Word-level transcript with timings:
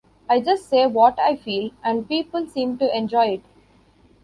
I 0.27 0.39
just 0.39 0.67
say 0.67 0.87
what 0.87 1.19
I 1.19 1.35
feel 1.35 1.69
and 1.83 2.07
people 2.07 2.47
seem 2.47 2.79
to 2.79 2.97
enjoy 2.97 3.25
it. 3.33 3.41